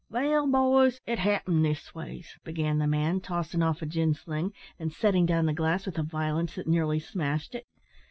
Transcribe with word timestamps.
"Wall, 0.09 0.47
boys, 0.47 0.99
it 1.05 1.19
happened 1.19 1.63
this 1.63 1.93
ways," 1.93 2.35
began 2.43 2.79
the 2.79 2.87
man, 2.87 3.19
tossing 3.21 3.61
off 3.61 3.83
a 3.83 3.85
gin 3.85 4.15
sling, 4.15 4.51
and 4.79 4.91
setting 4.91 5.27
down 5.27 5.45
the 5.45 5.53
glass 5.53 5.85
with 5.85 5.99
a 5.99 6.01
violence 6.01 6.55
that 6.55 6.65
nearly 6.65 6.97
smashed 6.99 7.53
it. 7.53 7.67